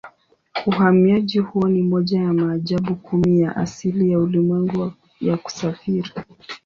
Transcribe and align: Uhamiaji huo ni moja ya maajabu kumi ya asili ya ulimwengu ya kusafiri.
Uhamiaji 0.65 1.39
huo 1.39 1.67
ni 1.67 1.81
moja 1.81 2.19
ya 2.19 2.33
maajabu 2.33 2.95
kumi 2.95 3.41
ya 3.41 3.55
asili 3.55 4.11
ya 4.11 4.19
ulimwengu 4.19 4.93
ya 5.21 5.37
kusafiri. 5.37 6.11